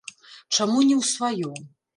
[0.55, 1.51] Чаму не ў сваё?